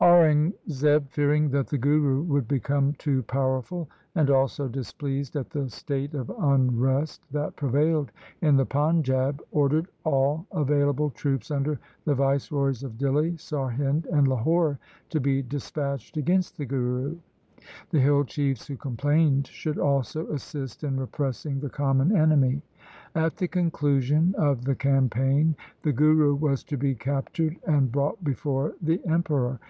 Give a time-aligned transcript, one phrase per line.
[0.00, 6.14] Aurangzeb fearing that the Guru would become too powerful, and also displeased at the state
[6.14, 8.10] of unrest that prevailed
[8.40, 14.78] in the Panjab, ordered all available troops under the viceroys of Dihli, Sarhind, and Lahore
[15.10, 17.18] to be dispatched against the Guru.
[17.90, 22.62] The hill chiefs who complained should also assist in repressing the common enemy.
[23.14, 28.72] At the conclusion of the campaign the Guru was to be captured and brought before
[28.80, 29.60] the Emperor.